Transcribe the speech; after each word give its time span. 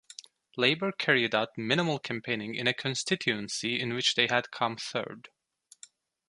Labour 0.57 0.91
carried 0.91 1.35
out 1.35 1.49
minimal 1.55 1.99
campaigning 1.99 2.55
in 2.55 2.65
a 2.65 2.73
constituency 2.73 3.79
in 3.79 3.93
which 3.93 4.15
they 4.15 4.25
had 4.25 4.49
come 4.49 4.75
third. 4.75 5.29